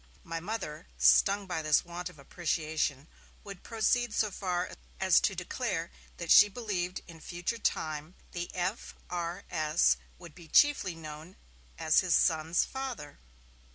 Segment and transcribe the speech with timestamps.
[0.23, 3.07] My Mother, stung by this want of appreciation,
[3.43, 8.49] would proceed so far as to declare that she believed that in future times the
[8.55, 9.97] F.R.S.
[10.17, 11.35] would be chiefly known
[11.77, 13.19] as his son's father!